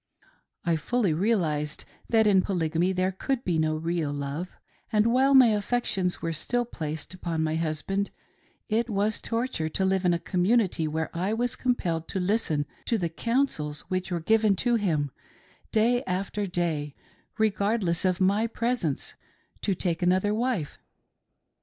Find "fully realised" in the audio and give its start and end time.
0.77-1.85